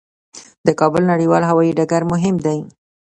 د 0.67 0.67
کابل 0.79 1.03
نړیوال 1.11 1.43
هوايي 1.49 1.71
ډګر 1.77 2.01
مهم 2.11 2.35
دی 2.45 2.59